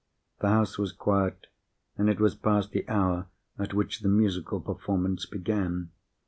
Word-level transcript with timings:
The 0.39 0.49
house 0.49 0.79
was 0.79 0.93
quiet, 0.93 1.45
and 1.95 2.09
it 2.09 2.19
was 2.19 2.33
past 2.33 2.71
the 2.71 2.89
hour 2.89 3.27
at 3.59 3.75
which 3.75 3.99
the 3.99 4.09
musical 4.09 4.59
performance 4.59 5.27
began. 5.27 5.91